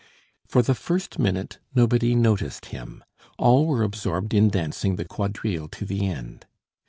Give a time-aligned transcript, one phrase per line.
[0.47, 3.03] For the first minute nobody noticed him;
[3.37, 6.47] all were absorbed in dancing the quadrille to the end.